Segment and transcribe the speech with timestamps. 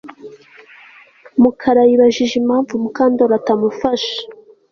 [1.41, 4.17] Mukara yibajije impamvu Mukandoli atamufasha